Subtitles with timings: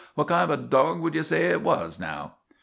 [0.15, 2.37] "What kind of a dog would ye say it was, now